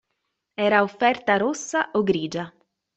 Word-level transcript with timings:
Era 0.67 0.81
offerta 0.87 1.37
rossa 1.37 1.79
o 1.99 2.03
grigia. 2.09 2.45